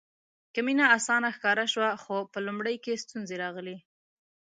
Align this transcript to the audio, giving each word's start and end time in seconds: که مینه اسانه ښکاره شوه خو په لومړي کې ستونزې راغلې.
که 0.53 0.59
مینه 0.65 0.85
اسانه 0.97 1.29
ښکاره 1.35 1.65
شوه 1.73 1.89
خو 2.03 2.17
په 2.31 2.39
لومړي 2.45 2.75
کې 2.83 3.01
ستونزې 3.03 3.35
راغلې. 3.43 3.77